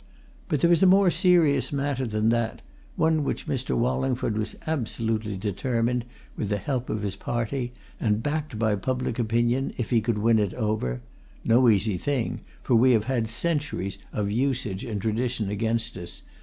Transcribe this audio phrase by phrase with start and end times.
[0.47, 2.63] But there is a more serious matter than that,
[2.95, 3.77] one which Mr.
[3.77, 9.75] Wallingford was absolutely determined, with the help of his party, and backed by public opinion,
[9.77, 11.01] if he could win it over
[11.45, 16.23] no easy thing, for we had centuries of usage and tradition against us!